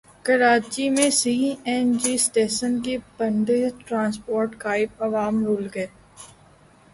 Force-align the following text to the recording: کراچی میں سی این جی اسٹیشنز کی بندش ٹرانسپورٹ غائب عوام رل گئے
کراچی 0.25 0.85
میں 0.95 1.09
سی 1.19 1.33
این 1.69 1.91
جی 2.01 2.13
اسٹیشنز 2.15 2.83
کی 2.85 2.95
بندش 3.17 3.71
ٹرانسپورٹ 3.87 4.49
غائب 4.63 5.03
عوام 5.03 5.35
رل 5.45 5.67
گئے 5.75 5.87